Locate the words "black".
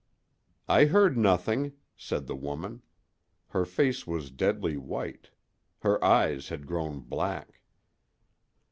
7.01-7.61